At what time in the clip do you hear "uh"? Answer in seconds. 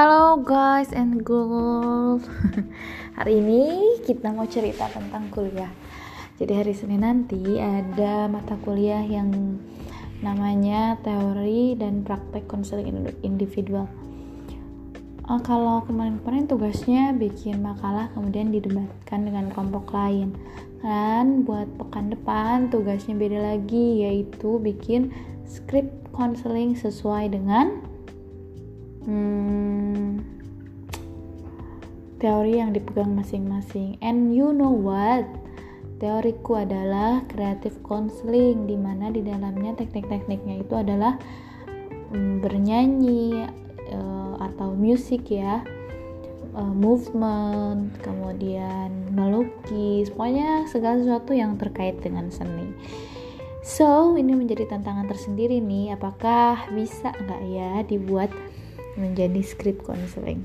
15.28-15.36, 43.92-44.34, 46.50-46.74